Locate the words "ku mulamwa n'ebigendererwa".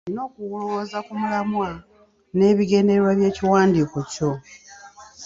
1.05-3.11